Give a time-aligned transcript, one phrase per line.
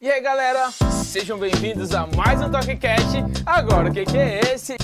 [0.00, 0.70] E aí galera,
[1.02, 3.16] sejam bem-vindos a mais um TalkCast.
[3.44, 4.76] Agora, o que, que é esse?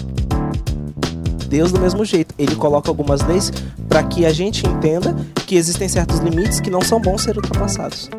[1.47, 3.53] Deus do mesmo jeito, ele coloca algumas leis
[3.89, 5.15] para que a gente entenda
[5.47, 8.11] que existem certos limites que não são bons ser ultrapassados.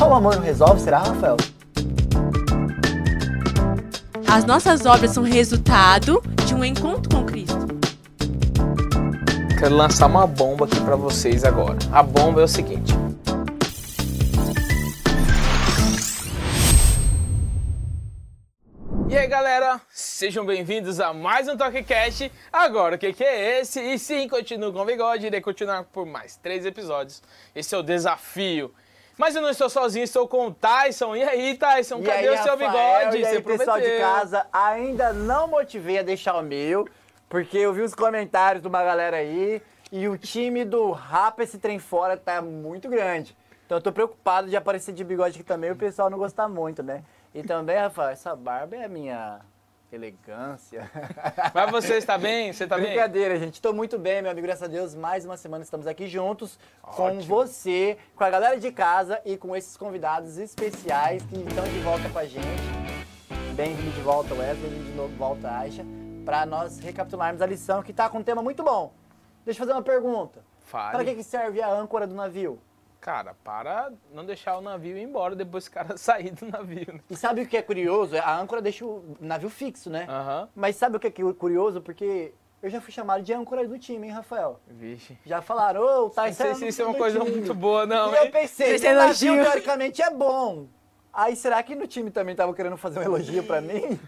[0.00, 1.36] O amor não resolve, será, Rafael?
[4.26, 7.68] As nossas obras são resultado de um encontro com Cristo.
[9.56, 11.78] Quero lançar uma bomba aqui para vocês agora.
[11.92, 12.92] A bomba é o seguinte.
[19.28, 22.32] Aí galera, sejam bem-vindos a mais um TalkCast.
[22.50, 23.78] Agora, o que, que é esse?
[23.78, 27.22] E sim, continuo com o bigode, irei continuar por mais três episódios.
[27.54, 28.72] Esse é o desafio.
[29.18, 31.14] Mas eu não estou sozinho, estou com o Tyson.
[31.14, 33.18] E aí, Tyson, E cadê aí, o seu Rafael, bigode?
[33.18, 34.08] E aí, Você pessoal de prometeu.
[34.08, 36.88] casa, ainda não motivei a deixar o meu,
[37.28, 39.60] porque eu vi os comentários de uma galera aí
[39.92, 43.36] e o time do Rapa esse trem fora tá muito grande.
[43.66, 46.48] Então eu tô preocupado de aparecer de bigode aqui também e o pessoal não gostar
[46.48, 47.02] muito, né?
[47.38, 49.38] E também, Rafael, essa barba é a minha
[49.92, 50.90] elegância.
[51.54, 52.52] Mas você está bem?
[52.52, 52.86] Você está bem?
[52.86, 53.62] Brincadeira, gente.
[53.62, 54.44] Tô muito bem, meu amigo.
[54.44, 57.22] Graças a Deus, mais uma semana estamos aqui juntos com Ótimo.
[57.22, 62.08] você, com a galera de casa e com esses convidados especiais que estão de volta
[62.08, 62.44] com a gente.
[63.54, 65.86] Bem-vindo de volta, Wesley, bem-vindo de novo, volta, Aisha,
[66.24, 68.92] para nós recapitularmos a lição que tá com um tema muito bom.
[69.44, 70.44] Deixa eu fazer uma pergunta.
[70.58, 70.90] Fale.
[70.90, 72.58] Para que, que serve a âncora do navio?
[73.08, 76.92] Cara, para não deixar o navio ir embora depois que o cara sair do navio.
[76.92, 77.00] né?
[77.08, 78.14] E sabe o que é curioso?
[78.18, 80.04] A âncora deixa o navio fixo, né?
[80.06, 80.46] Aham.
[80.54, 81.80] Mas sabe o que é curioso?
[81.80, 84.60] Porque eu já fui chamado de âncora do time, hein, Rafael?
[84.66, 85.16] Vixe.
[85.24, 87.30] Já falaram, ô, o Não Tyson sei é se isso é uma coisa time.
[87.30, 88.30] muito boa, não, E eu hein?
[88.30, 89.42] pensei, Esse se o navio elogio.
[89.52, 90.66] teoricamente é bom.
[91.10, 93.98] Aí será que no time também tava querendo fazer um elogio pra mim?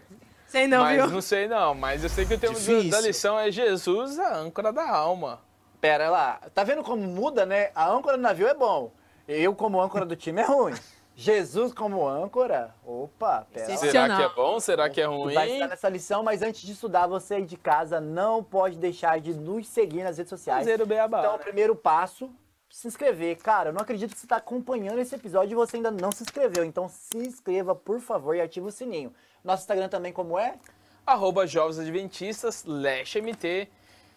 [0.46, 1.10] Sei não, mas viu?
[1.10, 2.54] não sei não, mas eu sei que o tema
[2.90, 5.40] da lição é Jesus, a âncora da alma.
[5.80, 7.70] Pera lá, tá vendo como muda, né?
[7.74, 8.92] A âncora do navio é bom.
[9.26, 10.74] Eu como âncora do time é ruim.
[11.16, 13.76] Jesus como âncora, opa, pera.
[13.76, 14.60] Será que é bom?
[14.60, 15.34] Será que é ruim?
[15.34, 19.20] Vai estar nessa lição, mas antes de estudar, você aí de casa não pode deixar
[19.20, 20.66] de nos seguir nas redes sociais.
[20.66, 22.30] Fazer o beabá, Então, o primeiro passo,
[22.70, 23.36] se inscrever.
[23.36, 26.22] Cara, eu não acredito que você está acompanhando esse episódio e você ainda não se
[26.22, 26.64] inscreveu.
[26.64, 29.12] Então, se inscreva, por favor, e ative o sininho.
[29.44, 30.54] Nosso Instagram também, como é?
[31.04, 33.68] Arroba Jovens Adventistas, Leste MT.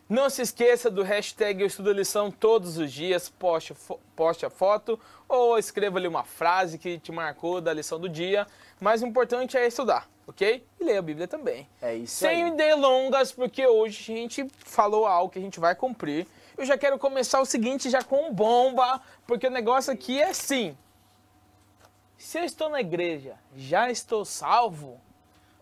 [0.10, 4.46] Não se esqueça do hashtag Eu Estudo a Lição todos os dias, poste, fo- poste
[4.46, 8.46] a foto ou escreva ali uma frase que te marcou da lição do dia.
[8.80, 10.64] Mas o importante é estudar, ok?
[10.80, 11.68] E ler a Bíblia também.
[11.82, 12.52] É isso Sem aí.
[12.52, 16.28] delongas, porque hoje a gente falou algo que a gente vai cumprir.
[16.58, 20.78] Eu já quero começar o seguinte já com bomba, porque o negócio aqui é assim.
[22.18, 25.00] Se eu estou na igreja, já estou salvo?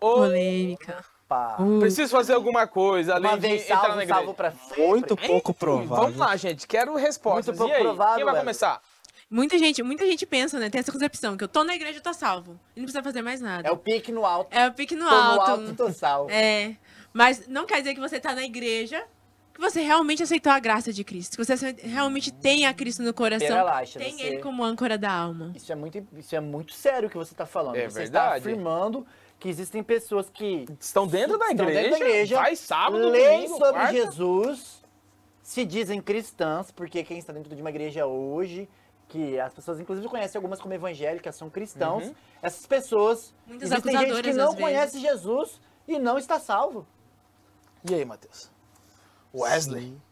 [0.00, 1.04] Ou Polêmica.
[1.32, 1.56] Pá.
[1.58, 4.14] Uh, preciso fazer alguma coisa além Uma de vez entrar salvo, na igreja?
[4.20, 4.86] salvo pra sempre.
[4.86, 5.96] Muito pouco provável.
[6.04, 6.66] Vamos lá, gente.
[6.66, 7.46] Quero respostas.
[7.56, 7.82] Muito pouco e aí?
[7.82, 8.82] provável, Quem vai começar?
[9.30, 10.68] muita gente, muita gente pensa, né?
[10.68, 12.60] Tem essa concepção que eu tô na igreja, eu tô salvo.
[12.76, 13.66] E não precisa fazer mais nada.
[13.66, 14.54] É o pique no alto.
[14.54, 15.50] É o pique no Tô no alto.
[15.52, 16.30] alto, tô salvo.
[16.30, 16.76] É.
[17.14, 19.02] Mas não quer dizer que você tá na igreja
[19.54, 21.36] que você realmente aceitou a graça de Cristo.
[21.38, 23.48] Que você realmente tem a Cristo no coração.
[23.48, 25.52] Pera lá, Aisha, tem você- ele como âncora da alma.
[25.54, 27.76] Isso é muito, isso é muito sério o que você está falando.
[27.76, 28.38] É você verdade.
[28.38, 29.06] está afirmando
[29.42, 33.58] que existem pessoas que Estão dentro da igreja, dentro da igreja, vai sábado, leem domingo,
[33.58, 33.92] sobre quarta.
[33.92, 34.84] Jesus,
[35.42, 38.68] se dizem cristãs, porque quem está dentro de uma igreja hoje,
[39.08, 42.14] que as pessoas inclusive conhecem algumas como evangélicas, são cristãos, Uhum.
[42.40, 46.86] essas pessoas, Muitas existem gente que não conhece Jesus e não está salvo.
[47.90, 48.48] E aí, Matheus?
[49.34, 49.82] Wesley.
[49.86, 50.02] Sim.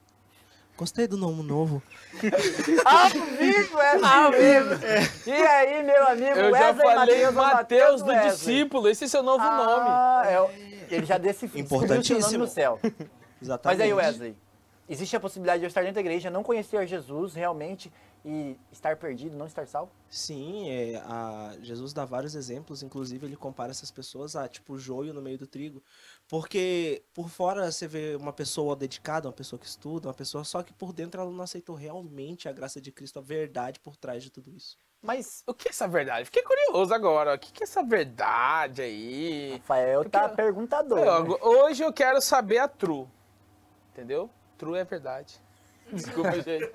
[0.81, 1.83] Gostei do nome novo.
[2.87, 4.11] Ao vivo, Wesley!
[4.11, 4.81] Ao vivo.
[5.27, 8.31] E aí, meu amigo Eu já Wesley falei Mateus, do Wesley?
[8.31, 8.89] discípulo.
[8.89, 9.87] Esse é seu novo nome.
[9.91, 10.49] Ah, é o-
[10.91, 12.39] ele já decifrou seu nome Importantíssimo.
[12.45, 12.81] no céu.
[13.43, 13.79] Exatamente.
[13.79, 14.35] Mas aí, Wesley,
[14.91, 17.91] existe a possibilidade de eu estar dentro da igreja, não conhecer Jesus realmente
[18.23, 19.91] e estar perdido, não estar salvo?
[20.11, 25.15] Sim, é, a, Jesus dá vários exemplos, inclusive ele compara essas pessoas a tipo joio
[25.15, 25.83] no meio do trigo.
[26.29, 30.63] Porque por fora você vê uma pessoa dedicada, uma pessoa que estuda, uma pessoa só
[30.63, 34.23] que por dentro ela não aceitou realmente a graça de Cristo, a verdade por trás
[34.23, 34.77] de tudo isso.
[35.01, 36.27] Mas O que é essa verdade?
[36.27, 37.35] Fiquei curioso agora.
[37.35, 39.53] O que é essa verdade aí?
[39.53, 40.99] Rafael tá Porque- perguntador.
[40.99, 41.37] Eu- né?
[41.41, 43.07] hoje eu quero saber a true.
[43.93, 44.29] Entendeu?
[44.61, 45.35] True é verdade.
[45.91, 46.71] Desculpa, gente.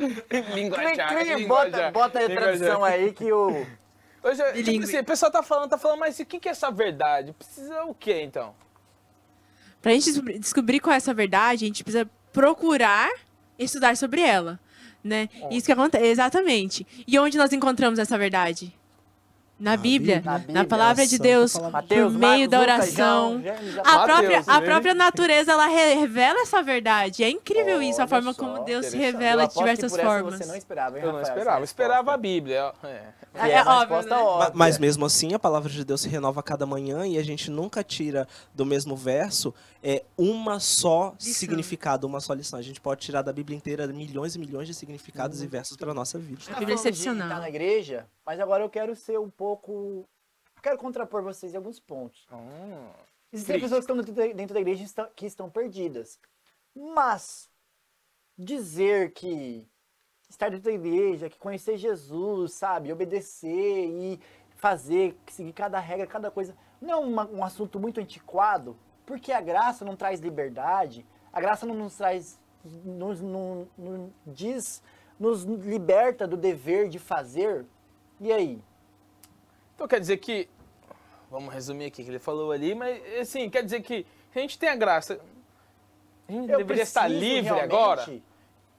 [0.55, 3.65] linguajar, Cri, cri, linguajar, bota, bota a tradução aí que o.
[4.23, 6.71] Hoje, tipo assim, o pessoal tá falando, tá falando, mas o que que é essa
[6.71, 7.31] verdade?
[7.33, 8.55] Precisa o quê, então?
[9.81, 13.09] Pra gente descobrir- descobrir qual é essa verdade, a gente precisa procurar
[13.57, 14.59] estudar sobre ela,
[15.03, 15.29] né?
[15.51, 16.85] Isso que acontece, exatamente.
[17.07, 18.75] E onde nós encontramos essa verdade?
[19.57, 23.41] Na Bíblia, Na palavra de Deus, palavra por meio da Lucas, oração.
[23.41, 27.23] João, A própria, a própria natureza, ela re- revela essa verdade.
[27.23, 30.39] É incrível isso, a forma só, como Deus se revela de diversas formas.
[30.39, 31.59] Você não esperava, hein, Eu não Rafael, esperava.
[31.59, 32.17] Eu essa esperava a?
[32.17, 32.73] Bíblia.
[32.83, 33.01] É.
[33.33, 34.15] É é, uma óbvio, né?
[34.15, 34.51] Óbvia.
[34.53, 37.49] Mas mesmo assim, a palavra de Deus se renova a cada manhã e a gente
[37.49, 39.53] nunca tira do mesmo verso
[39.83, 41.33] é, uma só Lição.
[41.33, 42.57] significado, uma só lição.
[42.59, 45.45] A gente pode tirar da Bíblia inteira milhões e milhões de significados Uhum.
[45.45, 46.39] e versos para nossa vida.
[46.45, 47.27] Tá A Bíblia é de excepcional.
[47.27, 50.07] estar na igreja, mas agora eu quero ser um pouco...
[50.63, 52.25] Quero contrapor vocês em alguns pontos.
[52.31, 52.89] Hum.
[53.31, 53.61] Existem Triste.
[53.63, 56.19] pessoas que estão dentro da- dentro da igreja estão- que estão perdidas.
[56.75, 57.49] Mas
[58.37, 59.67] dizer que
[60.29, 64.19] estar dentro da igreja, que conhecer Jesus, sabe, obedecer e
[64.55, 68.75] fazer, seguir cada regra, cada coisa, não é uma- um assunto muito antiquado,
[69.05, 74.81] porque a graça não traz liberdade, a graça não nos traz, nos, não- não diz,
[75.19, 77.65] nos liberta do dever de fazer.
[78.19, 78.61] E aí?
[79.75, 80.47] Então quer dizer que.
[81.29, 84.57] Vamos resumir aqui o que ele falou ali, mas assim, quer dizer que a gente
[84.57, 85.19] tem a graça.
[86.27, 88.21] A gente Eu deveria estar livre realmente- agora?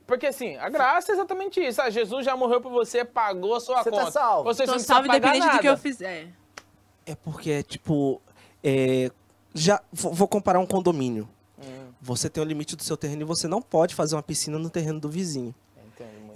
[0.06, 1.82] Porque assim, a graça é exatamente isso.
[1.82, 4.10] Ah, Jesus já morreu por você, pagou a sua Você tá conta.
[4.12, 4.44] salvo.
[4.44, 6.28] Você Tô salvo independente do que eu fizer.
[7.04, 8.22] É porque, tipo,
[8.62, 9.10] é,
[9.52, 11.28] já vou vou comparar um condomínio.
[11.58, 14.58] Hum, Você tem o limite do seu terreno e você não pode fazer uma piscina
[14.58, 15.54] no terreno do vizinho.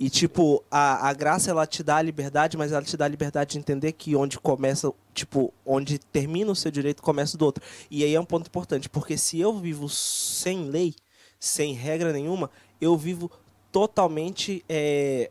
[0.02, 3.08] E, tipo, a, a graça, ela te dá a liberdade, mas ela te dá a
[3.08, 7.44] liberdade de entender que onde começa, tipo, onde termina o seu direito, começa o do
[7.44, 7.62] outro.
[7.90, 10.94] E aí é um ponto importante, porque se eu vivo sem lei,
[11.38, 12.50] sem regra nenhuma,
[12.80, 13.30] eu vivo
[13.70, 15.30] totalmente é,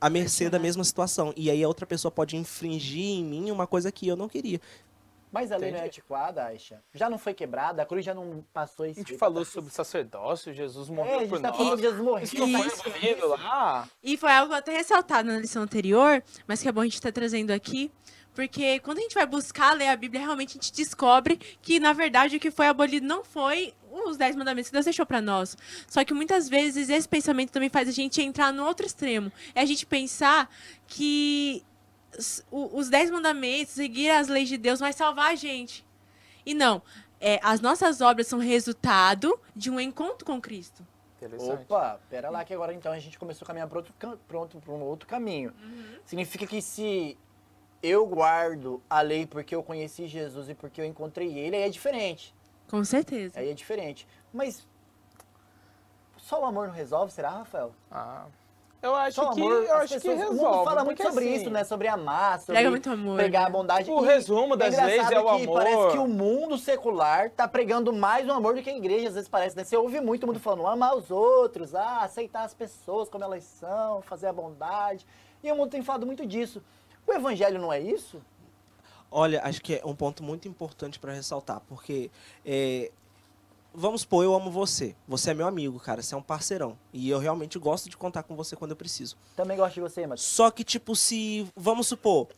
[0.00, 1.34] à mercê da mesma situação.
[1.36, 4.58] E aí a outra pessoa pode infringir em mim uma coisa que eu não queria.
[5.30, 6.82] Mas a lei não é antiquada, Aisha.
[6.94, 9.00] Já não foi quebrada, a cruz já não passou A isso.
[9.00, 11.56] gente falou sobre sacerdócio, Jesus É, morreu a gente por tá nós.
[11.56, 12.24] falando de Jesus morrer.
[12.24, 12.88] Isso não foi Isso.
[12.88, 13.88] envolvido lá.
[14.02, 17.12] E foi algo até ressaltado na lição anterior, mas que é bom a gente estar
[17.12, 17.90] trazendo aqui.
[18.34, 21.92] Porque quando a gente vai buscar ler a Bíblia, realmente a gente descobre que, na
[21.92, 23.74] verdade, o que foi abolido não foi
[24.06, 25.56] os Dez Mandamentos que Deus deixou para nós.
[25.88, 29.32] Só que muitas vezes esse pensamento também faz a gente entrar no outro extremo.
[29.56, 30.48] É a gente pensar
[30.86, 31.64] que
[32.50, 35.84] os Dez Mandamentos, seguir as leis de Deus, vai salvar a gente.
[36.44, 36.82] E não.
[37.20, 40.86] É, as nossas obras são resultado de um encontro com Cristo.
[41.38, 43.92] Opa, pera lá que agora então a gente começou a caminhar para outro,
[44.28, 45.52] pronto, para um outro caminho.
[46.04, 47.18] Significa que se
[47.82, 51.68] eu guardo a lei porque eu conheci Jesus e porque eu encontrei ele, aí é
[51.68, 52.34] diferente.
[52.68, 53.38] Com certeza.
[53.40, 54.06] Aí é diferente.
[54.32, 54.66] Mas
[56.16, 57.74] só o amor não resolve, será, Rafael?
[57.90, 58.26] Ah,
[58.80, 60.38] eu acho Só o que, amor, eu acho que resolve.
[60.38, 61.64] O mundo fala muito sobre assim, isso, né?
[61.64, 63.90] Sobre amar, sobre muito amor, pregar a bondade.
[63.90, 65.62] O E resumo das é leis é o que amor.
[65.62, 69.14] Parece que o mundo secular tá pregando mais o amor do que a igreja, às
[69.14, 69.64] vezes parece, né?
[69.64, 73.42] Você ouve muito o mundo falando amar os outros, ah, aceitar as pessoas como elas
[73.44, 75.04] são, fazer a bondade.
[75.42, 76.62] E o mundo tem falado muito disso.
[77.06, 78.22] O evangelho não é isso?
[79.10, 82.10] Olha, acho que é um ponto muito importante para ressaltar, porque
[82.44, 82.92] é,
[83.74, 84.94] vamos supor, eu amo você.
[85.06, 86.78] Você é meu amigo, cara, você é um parceirão.
[86.92, 89.16] E eu realmente gosto de contar com você quando eu preciso.
[89.36, 91.46] Também gosto de você, mas Só que, tipo, se.
[91.56, 92.28] Vamos supor.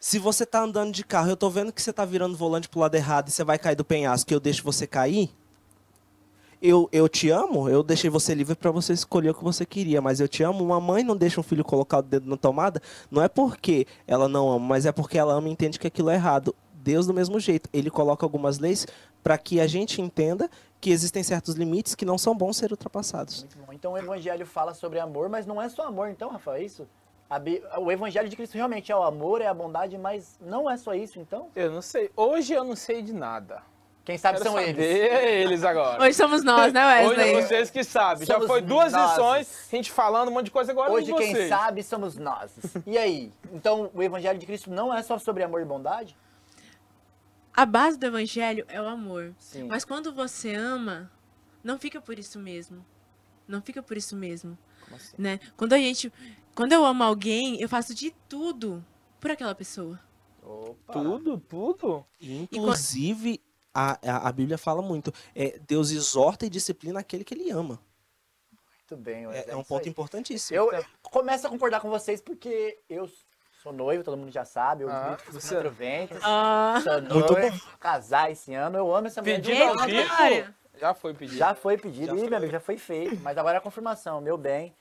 [0.00, 2.68] Se você tá andando de carro, eu tô vendo que você tá virando o volante
[2.68, 5.30] pro lado errado e você vai cair do penhasco e eu deixo você cair.
[6.62, 10.00] Eu, eu te amo, eu deixei você livre para você escolher o que você queria,
[10.00, 10.64] mas eu te amo.
[10.64, 12.80] Uma mãe não deixa um filho colocar o dedo na tomada,
[13.10, 16.10] não é porque ela não ama, mas é porque ela ama e entende que aquilo
[16.10, 16.54] é errado.
[16.74, 18.86] Deus, do mesmo jeito, ele coloca algumas leis
[19.22, 20.48] para que a gente entenda
[20.80, 23.40] que existem certos limites que não são bons ser ultrapassados.
[23.40, 23.72] muito bom.
[23.72, 26.88] Então o evangelho fala sobre amor, mas não é só amor, então, Rafael, é isso?
[27.78, 30.94] O evangelho de Cristo realmente é o amor, é a bondade, mas não é só
[30.94, 31.48] isso, então?
[31.54, 32.10] Eu não sei.
[32.16, 33.62] Hoje eu não sei de nada.
[34.02, 35.20] Quem sabe Quero são saber eles.
[35.52, 36.02] eles agora.
[36.02, 37.34] Hoje somos nós, né, Hoje Wesley?
[37.34, 38.26] é vocês que sabem.
[38.26, 39.10] Já foi duas nós.
[39.10, 42.50] lições, a gente falando um monte de coisa agora Hoje quem sabe somos nós.
[42.86, 43.30] E aí?
[43.52, 46.16] Então o evangelho de Cristo não é só sobre amor e bondade?
[47.60, 49.34] A base do evangelho é o amor.
[49.38, 49.64] Sim.
[49.64, 51.10] Mas quando você ama,
[51.62, 52.84] não fica por isso mesmo.
[53.48, 55.16] Não fica por isso mesmo, Como assim?
[55.18, 55.40] né?
[55.56, 56.12] Quando a gente,
[56.54, 58.84] quando eu amo alguém, eu faço de tudo
[59.18, 59.98] por aquela pessoa.
[60.42, 60.92] Opa.
[60.92, 62.06] Tudo, tudo.
[62.52, 63.40] Inclusive,
[63.74, 65.12] a, a, a Bíblia fala muito.
[65.34, 67.80] É, Deus exorta e disciplina aquele que ele ama.
[68.52, 69.90] Muito bem, É, Wesley, é um ponto aí.
[69.90, 70.56] importantíssimo.
[70.56, 73.10] Eu, eu começo a concordar com vocês porque eu
[73.62, 76.18] sou noivo, todo mundo já sabe, eu Ah, você- quatro ventos.
[76.22, 79.36] Ah, Sou noivo, vou casar esse ano, eu amo essa mulher.
[79.42, 80.54] Pedido ao vivo.
[80.74, 81.36] Já foi pedido.
[81.38, 82.28] Já foi pedido, Já Ih, foi.
[82.28, 84.74] meu amigo, já foi feito, mas agora é a confirmação, meu bem,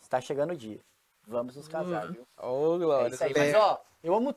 [0.00, 0.80] está chegando o dia.
[1.26, 2.26] Vamos nos casar, viu?
[2.42, 3.14] Ô, É Glória.
[3.14, 3.32] isso aí.
[3.36, 4.34] Mas, ó, eu amo.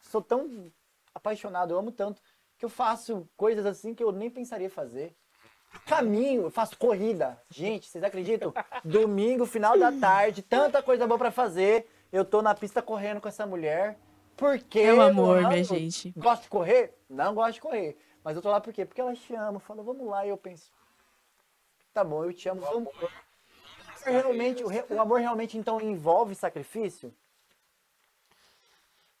[0.00, 0.70] Sou tão
[1.14, 2.20] apaixonado, eu amo tanto
[2.58, 5.16] que eu faço coisas assim que eu nem pensaria fazer.
[5.86, 7.40] Caminho, eu faço corrida.
[7.50, 8.52] Gente, vocês acreditam?
[8.84, 11.88] Domingo, final da tarde, tanta coisa boa pra fazer.
[12.12, 13.98] Eu tô na pista correndo com essa mulher.
[14.36, 16.12] Porque É o amor, eu minha gente.
[16.16, 16.94] Gosto de correr?
[17.08, 17.98] Não gosto de correr.
[18.22, 18.84] Mas eu tô lá por quê?
[18.84, 19.58] Porque ela te ama.
[19.58, 20.24] Fala, vamos lá.
[20.24, 20.70] E eu penso,
[21.92, 22.60] tá bom, eu te amo.
[22.60, 22.88] Vamos.
[24.04, 27.12] Realmente, o, re- o amor realmente, então, envolve sacrifício?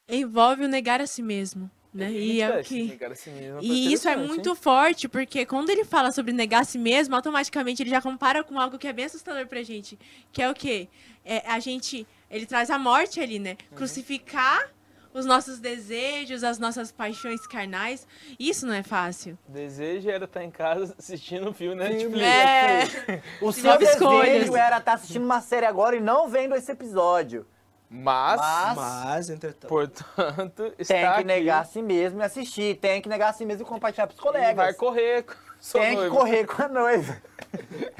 [0.08, 2.10] Envolve o negar a si mesmo, né?
[2.12, 2.96] E é o que...
[2.96, 4.56] Cara, assim mesmo, foi E isso é muito hein?
[4.56, 8.58] forte, porque quando ele fala sobre negar a si mesmo, automaticamente ele já compara com
[8.58, 9.98] algo que é bem assustador pra gente.
[10.32, 10.88] Que é o quê?
[11.24, 12.06] É a gente.
[12.30, 13.56] Ele traz a morte ali, né?
[13.70, 13.76] Uhum.
[13.78, 14.70] Crucificar
[15.12, 18.06] os nossos desejos, as nossas paixões carnais.
[18.38, 19.38] Isso não é fácil.
[19.48, 22.20] Desejo era estar em casa assistindo um filme na Netflix.
[22.22, 23.22] É.
[23.40, 24.32] O Se seu houve escolhas.
[24.32, 27.46] desejo era estar assistindo uma série agora e não vendo esse episódio.
[27.90, 29.66] Mas, Mas- Mas, entretanto.
[29.68, 32.76] portanto, está Tem que aqui negar a si mesmo e assistir.
[32.76, 34.56] Tem que negar a si mesmo e compartilhar pros e colegas.
[34.56, 36.14] vai correr com sua Tem que noiva.
[36.16, 37.16] correr com a noiva.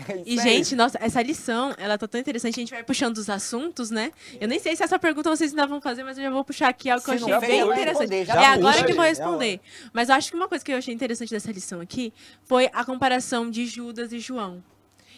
[0.09, 0.39] É E, aí.
[0.39, 2.55] gente, nossa, essa lição, ela tá tão interessante.
[2.55, 4.13] A gente vai puxando os assuntos, né?
[4.39, 6.69] Eu nem sei se essa pergunta vocês ainda vão fazer, mas eu já vou puxar
[6.69, 8.15] aqui algo que eu achei bem interessante.
[8.15, 9.61] é puxa, agora que vou responder.
[9.93, 12.13] Mas eu acho que uma coisa que eu achei interessante dessa lição aqui
[12.45, 14.63] foi a comparação de Judas e João.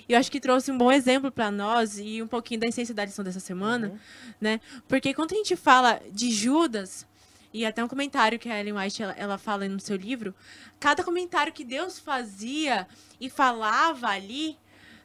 [0.08, 2.94] E eu acho que trouxe um bom exemplo para nós e um pouquinho da essência
[2.94, 4.00] da lição dessa semana,
[4.40, 4.60] né?
[4.88, 7.06] Porque quando a gente fala de Judas,
[7.52, 10.34] e até um comentário que a Ellen White ela, ela fala no seu livro,
[10.78, 12.86] cada comentário que Deus fazia
[13.20, 14.56] e falava ali,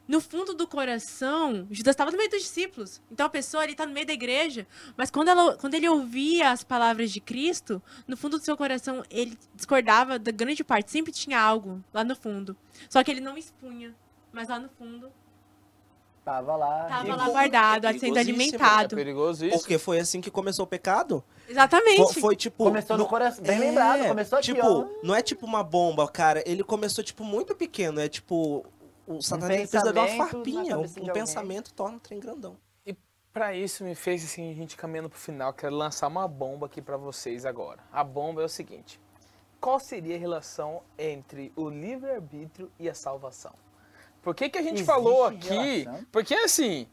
[0.08, 3.02] no fundo do coração, Judas estava no meio dos discípulos.
[3.10, 6.50] Então a pessoa ali está no meio da igreja, mas quando, ela, quando ele ouvia
[6.50, 11.12] as palavras de Cristo, no fundo do seu coração ele discordava da grande parte, sempre
[11.12, 12.56] tinha algo lá no fundo.
[12.88, 13.92] Só que ele não expunha,
[14.36, 15.10] mas lá no fundo
[16.24, 16.82] Tava lá.
[16.82, 18.96] estava E lá guardado, é sendo perigosíssimo, É alimentado.
[18.96, 19.58] perigoso isso.
[19.58, 21.22] Porque foi assim que começou o pecado.
[21.48, 22.02] Exatamente.
[22.14, 22.64] Foi, foi tipo.
[22.64, 23.44] Começou no coração.
[23.44, 24.88] Bem lembrado, começou aqui, tipo, ó.
[25.04, 26.42] não é tipo uma bomba, cara.
[26.44, 28.00] Ele começou, tipo, muito pequeno.
[28.00, 28.66] É tipo.
[29.06, 30.76] O Satanás ele precisa de uma farpinha.
[30.76, 32.56] Um, um pensamento torna o trem grandão.
[32.84, 32.92] E
[33.32, 36.82] pra isso me fez assim, a gente caminhando pro final, quero lançar uma bomba aqui
[36.82, 37.78] pra vocês agora.
[37.92, 39.00] A bomba é o seguinte:
[39.60, 43.52] qual seria a relação entre o livre-arbítrio e a salvação?
[44.26, 45.84] Por que, que a gente Existe falou aqui?
[45.84, 46.06] relação?
[46.10, 46.88] Porque assim,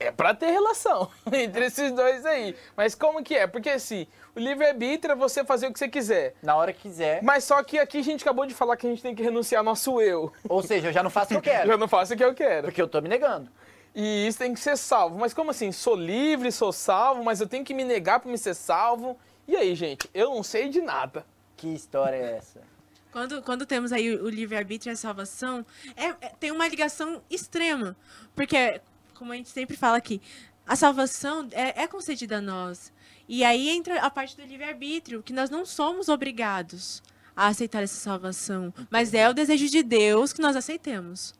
[0.00, 2.56] é pra ter relação entre esses dois aí.
[2.76, 3.46] Mas como que é?
[3.46, 6.34] Porque assim, o livre-arbítrio é você fazer o que você quiser.
[6.42, 7.22] Na hora que quiser.
[7.22, 9.60] Mas só que aqui a gente acabou de falar que a gente tem que renunciar
[9.60, 10.32] ao nosso eu.
[10.48, 11.78] Ou seja, eu já não faço o que eu Eu quero.
[11.78, 12.64] não faço o que eu quero.
[12.64, 13.48] Porque eu tô me negando.
[13.94, 15.16] E isso tem que ser salvo.
[15.16, 15.70] Mas como assim?
[15.70, 19.16] Sou livre, sou salvo, mas eu tenho que me negar pra me ser salvo.
[19.46, 20.10] E aí, gente?
[20.12, 21.24] Eu não sei de nada.
[21.56, 22.73] Que história é essa?
[23.14, 27.22] Quando, quando temos aí o, o livre-arbítrio e a salvação, é, é- tem uma ligação
[27.30, 27.96] extrema.
[28.34, 28.80] Porque,
[29.14, 30.20] como a gente sempre fala aqui,
[30.66, 32.92] a salvação é, é concedida a nós.
[33.28, 37.00] E aí entra a parte do livre-arbítrio, que nós não somos obrigados
[37.36, 38.74] a aceitar essa salvação.
[38.90, 41.34] Mas é o desejo de Deus que nós aceitemos.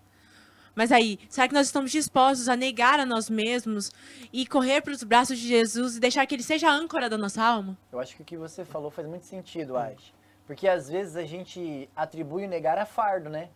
[0.76, 3.90] Mas aí, será que nós estamos dispostos a negar a nós mesmos
[4.32, 7.18] e correr para os braços de Jesus e deixar que ele seja a âncora da
[7.18, 7.76] nossa alma?
[7.90, 10.14] Eu acho que o que você falou faz muito sentido, Ash.
[10.46, 13.48] Porque às vezes a gente atribui o negar a fardo, né?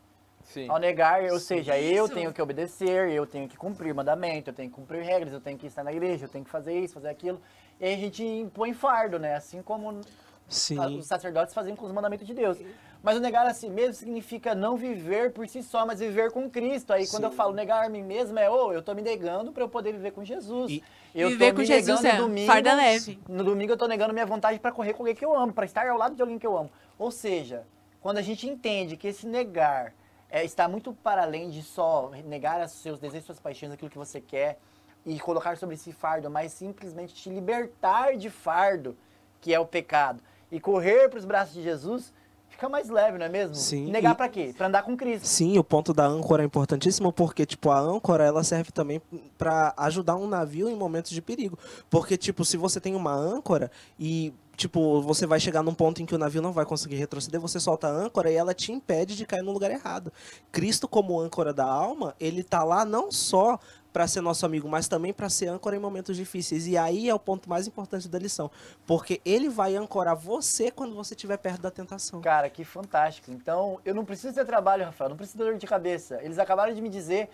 [0.42, 0.68] Sim.
[0.68, 2.14] Ao negar, ou seja, eu Isso.
[2.14, 5.58] tenho que obedecer, eu tenho que cumprir mandamento, eu tenho que cumprir regras, eu tenho
[5.58, 7.40] que estar na igreja, eu tenho que fazer isso, fazer aquilo.
[7.78, 9.34] E aí a gente impõe fardo, né?
[9.34, 10.00] Assim como
[10.48, 10.78] Sim.
[10.96, 12.58] os sacerdotes faziam com os mandamentos de Deus.
[13.02, 16.50] Mas o negar a si mesmo significa não viver por si só, mas viver com
[16.50, 16.92] Cristo.
[16.92, 19.62] Aí quando eu falo negar a mim mesmo, é, ô, eu tô me negando para
[19.62, 20.70] eu poder viver com Jesus.
[20.70, 20.82] E-
[21.14, 23.18] eu Viver com Jesus é domingo, farda leve.
[23.28, 25.64] No domingo eu tô negando minha vontade para correr com alguém que eu amo, para
[25.64, 26.70] estar ao lado de alguém que eu amo.
[26.98, 27.64] Ou seja,
[28.00, 29.94] quando a gente entende que esse negar
[30.28, 33.96] é, está muito para além de só negar os seus desejos, suas paixões, aquilo que
[33.96, 34.58] você quer
[35.06, 38.96] e colocar sobre si fardo, mas simplesmente te libertar de fardo,
[39.40, 42.12] que é o pecado, e correr para os braços de Jesus,
[42.48, 43.54] fica mais leve, não é mesmo?
[43.54, 44.54] Sim, Negar e- para quê?
[44.56, 45.26] Para andar com Cristo.
[45.26, 49.00] Sim, o ponto da âncora é importantíssimo porque, tipo, a âncora, ela serve também
[49.36, 51.58] pra ajudar um navio em momentos de perigo.
[51.88, 56.06] Porque, tipo, se você tem uma âncora e, tipo, você vai chegar num ponto em
[56.06, 59.16] que o navio não vai conseguir retroceder, você solta a âncora e ela te impede
[59.16, 60.12] de cair no lugar errado.
[60.50, 63.58] Cristo, como âncora da alma, ele tá lá não só
[63.92, 66.66] para ser nosso amigo, mas também para ser âncora em momentos difíceis.
[66.66, 68.50] E aí é o ponto mais importante da lição,
[68.86, 72.20] porque ele vai ancorar você quando você estiver perto da tentação.
[72.20, 73.30] Cara, que fantástico.
[73.30, 76.20] Então, eu não preciso ter trabalho, Rafael, não preciso ter dor de cabeça.
[76.22, 77.28] Eles acabaram de me dizer,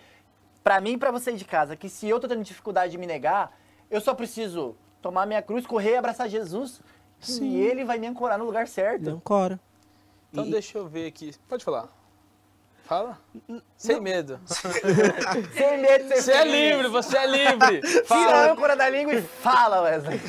[0.63, 3.05] pra mim e pra você de casa, que se eu tô tendo dificuldade de me
[3.05, 3.55] negar,
[3.91, 6.81] eu só preciso tomar minha cruz, correr e abraçar Jesus,
[7.19, 7.55] Sim.
[7.57, 9.09] ele vai me ancorar no lugar certo.
[9.09, 9.59] ancora.
[10.31, 11.33] Então E- deixa eu ver aqui.
[11.47, 11.87] Pode falar.
[12.85, 13.19] Fala.
[13.75, 14.39] Sem medo.
[14.45, 17.81] Sem medo de ser Você é livre, você é livre.
[17.81, 18.51] Tira a Fala.
[18.51, 20.21] âncora da língua e fala, Wesley.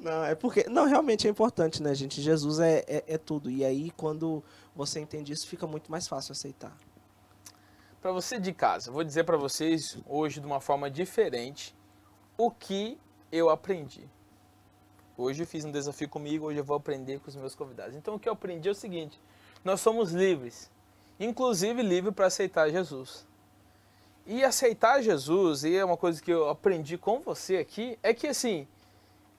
[0.00, 0.64] Não, é porque.
[0.68, 2.20] Não, realmente é importante, né, gente?
[2.20, 3.50] Jesus é, é, é tudo.
[3.50, 4.42] E aí, quando
[4.74, 6.76] você entende isso, fica muito mais fácil aceitar.
[8.00, 11.74] Pra você de casa, vou dizer pra vocês hoje de uma forma diferente
[12.36, 12.98] o que
[13.32, 14.08] eu aprendi.
[15.16, 17.94] Hoje eu fiz um desafio comigo, hoje eu vou aprender com os meus convidados.
[17.96, 19.20] Então o que eu aprendi é o seguinte:
[19.64, 20.70] nós somos livres,
[21.18, 23.26] inclusive livre para aceitar Jesus.
[24.26, 28.26] E aceitar Jesus, e é uma coisa que eu aprendi com você aqui, é que
[28.26, 28.66] assim,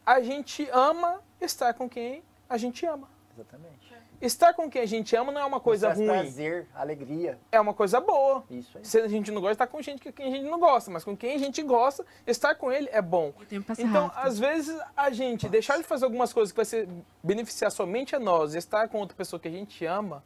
[0.06, 3.10] a gente ama estar com quem a gente ama.
[3.34, 3.96] Exatamente.
[4.22, 7.38] Estar com quem a gente ama não é uma coisa ruim, prazer, alegria.
[7.52, 8.44] é uma coisa boa.
[8.50, 8.86] Isso aí.
[8.86, 11.04] Se a gente não gosta, estar com gente que quem a gente não gosta, mas
[11.04, 13.34] com quem a gente gosta, estar com ele é bom.
[13.52, 14.28] Então, rápido.
[14.28, 16.88] às vezes, a gente deixar de fazer algumas coisas que vai ser,
[17.22, 20.24] beneficiar somente a nós e estar com outra pessoa que a gente ama,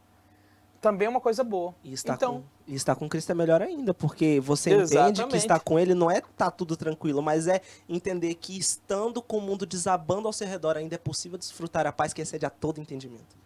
[0.80, 1.74] também é uma coisa boa.
[1.84, 4.96] E estar, então, com, e estar com Cristo é melhor ainda, porque você entende que
[4.96, 5.36] Exatamente.
[5.36, 9.40] estar com Ele não é estar tudo tranquilo, mas é entender que estando com o
[9.40, 12.80] mundo desabando ao seu redor ainda é possível desfrutar a paz que excede a todo
[12.80, 13.36] entendimento.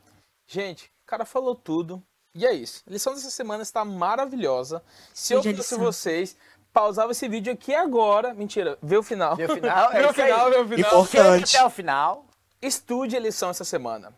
[0.47, 2.03] gente, o cara falou tudo.
[2.37, 2.83] E é isso.
[2.87, 4.83] A lição dessa semana está maravilhosa.
[5.13, 6.37] Se eu Seja fosse vocês,
[6.73, 8.35] pausava esse vídeo aqui agora.
[8.35, 9.37] Mentira, vê o final.
[9.37, 10.91] Vê o final, é vê o final, vê o final.
[10.91, 11.57] Importante.
[11.57, 12.27] Até o final.
[12.61, 14.13] Estude a lição essa semana.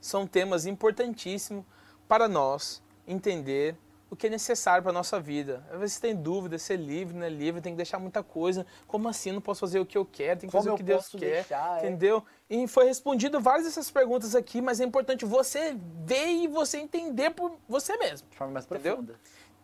[0.00, 1.64] São temas importantíssimos
[2.10, 3.76] para nós entender
[4.10, 5.64] o que é necessário para a nossa vida.
[5.72, 8.66] Às vezes tem dúvida, ser livre, não é livre, tem que deixar muita coisa.
[8.84, 9.30] Como assim?
[9.30, 11.18] Não posso fazer o que eu quero, tem que Como fazer o que Deus quer.
[11.18, 11.86] deixar, é.
[11.86, 12.24] entendeu?
[12.50, 17.30] E foi respondido várias dessas perguntas aqui, mas é importante você ver e você entender
[17.30, 18.26] por você mesmo.
[18.28, 18.96] De forma mais Entendeu?
[18.96, 19.14] profunda.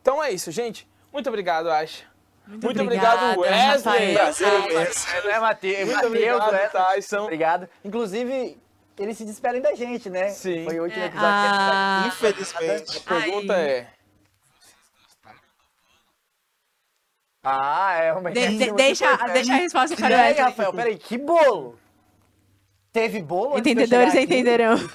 [0.01, 0.89] Então é isso, gente.
[1.13, 2.05] Muito obrigado, Asha.
[2.47, 4.15] Muito, Muito obrigada, obrigado, Wesley.
[4.15, 5.25] Rafael.
[5.25, 6.69] Não é Matheus, Muito obrigado, Wesley.
[6.71, 7.23] Tyson.
[7.25, 7.69] Obrigado.
[7.85, 8.57] Inclusive,
[8.99, 10.29] eles se despedem da gente, né?
[10.31, 10.65] Sim.
[10.65, 12.99] Foi o último É, episódio que a gente ah, tá Infelizmente.
[12.99, 13.69] A pergunta Ai.
[13.71, 13.91] é:
[17.43, 19.33] Ah, é uma De- ideia de- deixa, importante.
[19.33, 20.45] deixa a resposta para o Wesley.
[20.45, 21.79] Rafael, peraí, que bolo?
[22.93, 23.57] Teve bolo?
[23.57, 24.75] antes de eu Entendedores entenderão.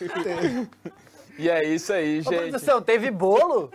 [1.37, 2.35] E é isso aí, Ô, gente.
[2.51, 3.71] produção, teve bolo?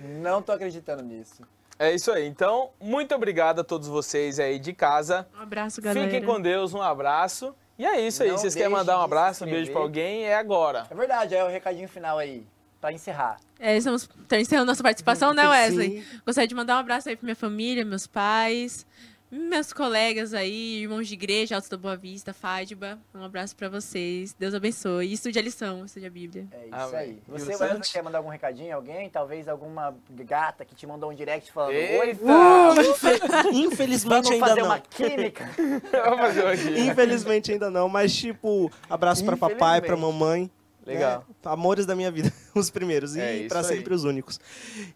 [0.00, 1.42] Não tô acreditando nisso.
[1.78, 2.26] É isso aí.
[2.26, 5.28] Então, muito obrigado a todos vocês aí de casa.
[5.36, 6.06] Um abraço, galera.
[6.06, 7.54] Fiquem com Deus, um abraço.
[7.82, 8.28] E é isso aí.
[8.28, 10.22] Não Vocês querem mandar um abraço, um beijo pra alguém?
[10.24, 10.86] É agora.
[10.88, 12.46] É verdade, é o recadinho final aí,
[12.80, 13.38] pra encerrar.
[13.58, 15.48] É, estamos encerrando nossa participação, né, Sim.
[15.48, 16.06] Wesley?
[16.24, 18.86] Gostaria de mandar um abraço aí pra minha família, meus pais,
[19.32, 22.98] meus colegas aí, irmãos de igreja, Altos da Boa Vista, Fádiba.
[23.14, 24.36] Um abraço pra vocês.
[24.38, 25.06] Deus abençoe.
[25.06, 26.46] E estude a lição, estude a Bíblia.
[26.52, 26.98] É isso Amém.
[26.98, 27.22] aí.
[27.28, 28.76] Você, Wesley, quer mandar algum recadinho?
[28.76, 29.08] Alguém?
[29.08, 32.20] Talvez alguma gata que te mandou um direct falando Oi, Eita!
[33.54, 34.68] Infelizmente vamos ainda fazer não.
[34.68, 35.48] uma química?
[36.04, 36.80] Vamos fazer um aqui.
[36.80, 40.12] Infelizmente ainda não, mas tipo, abraço pra papai, pra Infelizmente.
[40.12, 40.50] mamãe.
[40.84, 41.24] Legal.
[41.28, 41.34] né?
[41.44, 43.16] Amores da minha vida, os primeiros.
[43.16, 43.64] É e aí.
[43.64, 44.38] sempre os únicos.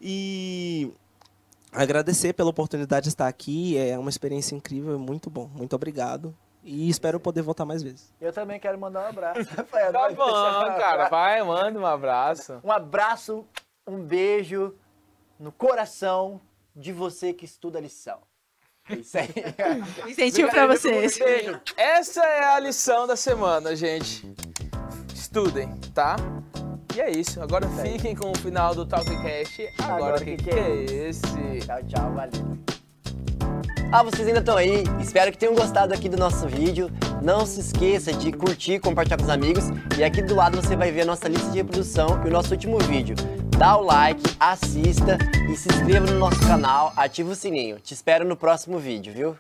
[0.01, 0.93] E
[1.77, 3.77] agradecer pela oportunidade de estar aqui.
[3.77, 5.49] É uma experiência incrível, é muito bom.
[5.55, 6.37] Muito obrigado.
[6.65, 8.13] E espero poder voltar mais vezes.
[8.21, 9.49] Eu também quero mandar um abraço.
[9.55, 10.33] Rafael, Tá bom,
[10.79, 11.09] cara.
[11.09, 12.61] Vai, manda um abraço.
[12.65, 13.47] Um abraço,
[13.87, 14.75] um beijo
[15.39, 16.41] no coração
[16.75, 18.19] de você que estuda a lição.
[18.89, 19.29] É isso aí.
[20.11, 21.19] Incentivo pra vocês.
[21.19, 21.61] Beijo.
[21.77, 24.35] Essa é a lição da semana, gente.
[25.15, 26.17] Estudem, tá?
[26.97, 27.43] E é isso.
[27.43, 29.69] Agora fiquem com o final do Talkcast.
[29.81, 31.21] Agora, o que, que é esse?
[31.67, 32.59] Tchau, tchau, valeu.
[33.93, 34.83] Ah, vocês ainda estão aí?
[34.99, 36.91] Espero que tenham gostado aqui do nosso vídeo.
[37.23, 39.65] Não se esqueça de curtir, compartilhar com os amigos.
[39.99, 42.53] E aqui do lado você vai ver a nossa lista de reprodução e o nosso
[42.53, 43.15] último vídeo.
[43.59, 45.19] Dá o like, assista
[45.53, 47.79] e se inscreva no nosso canal, ativa o sininho.
[47.79, 49.37] Te espero no próximo vídeo, viu?